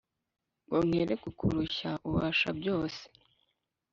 Ngo 0.65 0.77
nkere 0.87 1.13
kukurushya 1.23 1.91
ubasha 2.07 2.49
byose 2.59 3.01